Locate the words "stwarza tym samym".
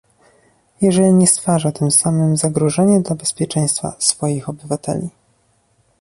1.27-2.37